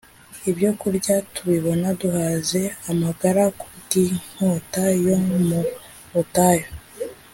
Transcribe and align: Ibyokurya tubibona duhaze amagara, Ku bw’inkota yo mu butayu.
Ibyokurya 0.49 1.15
tubibona 1.33 1.87
duhaze 2.01 2.61
amagara, 2.91 3.43
Ku 3.59 3.67
bw’inkota 3.77 4.85
yo 5.05 5.15
mu 5.47 5.59
butayu. 6.13 6.67